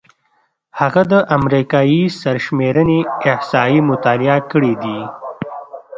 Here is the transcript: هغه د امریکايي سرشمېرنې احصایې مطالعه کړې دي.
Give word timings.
هغه 0.79 1.01
د 1.11 1.13
امریکايي 1.37 2.03
سرشمېرنې 2.21 2.99
احصایې 3.31 3.79
مطالعه 3.89 4.37
کړې 4.51 4.73
دي. 4.83 4.99